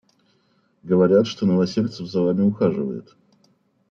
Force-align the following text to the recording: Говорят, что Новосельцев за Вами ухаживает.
Говорят, 0.81 1.27
что 1.27 1.45
Новосельцев 1.45 2.07
за 2.07 2.21
Вами 2.23 2.41
ухаживает. 2.41 3.15